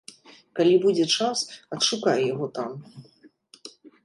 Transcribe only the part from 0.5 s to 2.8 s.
Калі будзе час, адшукай яго там.